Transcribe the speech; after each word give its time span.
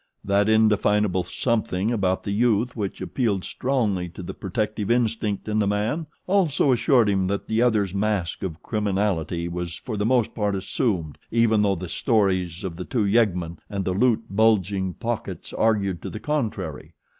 That 0.25 0.49
indefinable 0.49 1.21
something 1.21 1.91
about 1.91 2.23
the 2.23 2.31
youth 2.31 2.75
which 2.75 3.01
appealed 3.01 3.43
strongly 3.43 4.09
to 4.09 4.23
the 4.23 4.33
protective 4.33 4.89
instinct 4.89 5.47
in 5.47 5.59
the 5.59 5.67
man, 5.67 6.07
also 6.25 6.71
assured 6.71 7.07
him 7.07 7.27
that 7.27 7.45
the 7.47 7.61
other's 7.61 7.93
mask 7.93 8.41
of 8.41 8.63
criminality 8.63 9.47
was 9.47 9.75
for 9.77 9.97
the 9.97 10.03
most 10.07 10.33
part 10.33 10.55
assumed 10.55 11.19
even 11.29 11.61
though 11.61 11.75
the 11.75 11.87
stories 11.87 12.63
of 12.63 12.77
the 12.77 12.85
two 12.85 13.05
yeggmen 13.05 13.59
and 13.69 13.85
the 13.85 13.93
loot 13.93 14.23
bulging 14.31 14.95
pockets 14.95 15.53
argued 15.53 16.01
to 16.01 16.09
the 16.09 16.19
contrary. 16.19 16.95